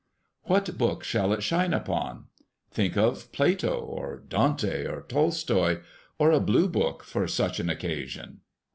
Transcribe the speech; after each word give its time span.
What 0.45 0.79
book 0.79 1.03
shall 1.03 1.31
it 1.31 1.43
shine 1.43 1.75
upon? 1.75 2.25
Think 2.71 2.97
of 2.97 3.31
Plato, 3.31 3.79
or 3.79 4.23
Dante, 4.27 4.87
or 4.87 5.03
Tolstoy, 5.07 5.81
or 6.17 6.31
a 6.31 6.39
Blue 6.39 6.67
Book 6.67 7.03
for 7.03 7.27
such 7.27 7.59
an 7.59 7.69
occasion! 7.69 8.39